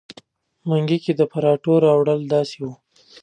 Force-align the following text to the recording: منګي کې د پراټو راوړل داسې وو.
منګي 0.67 0.97
کې 1.03 1.13
د 1.15 1.21
پراټو 1.31 1.73
راوړل 1.85 2.21
داسې 2.33 2.57
وو. 2.63 2.71